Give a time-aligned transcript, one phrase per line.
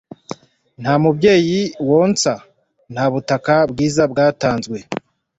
[0.81, 2.33] nta mubyeyi wonsa,
[2.93, 4.77] nta butaka bwiza bwatanze